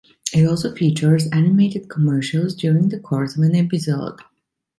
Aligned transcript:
It 0.33 0.47
also 0.47 0.73
features 0.73 1.27
animated 1.31 1.87
commercials 1.87 2.55
during 2.55 2.89
the 2.89 2.99
course 2.99 3.37
of 3.37 3.43
an 3.43 3.55
episode. 3.55 4.19